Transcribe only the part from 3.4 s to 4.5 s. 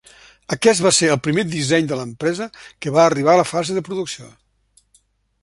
la fase de producció.